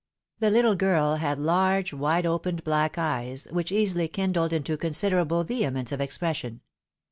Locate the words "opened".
2.25-2.63